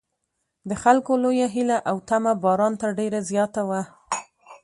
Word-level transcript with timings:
د 0.69 0.71
خلکو 0.83 1.11
لویه 1.23 1.47
هیله 1.55 1.77
او 1.89 1.95
تمه 2.09 2.33
باران 2.43 2.73
ته 2.81 2.87
ډېره 2.99 3.19
زیاته 3.31 3.61
وه. 3.69 3.81